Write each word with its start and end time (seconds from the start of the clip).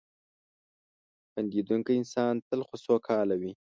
•خندېدونکی 1.31 1.93
انسان 1.99 2.33
تل 2.47 2.59
سوکاله 2.85 3.35
وي. 3.41 3.51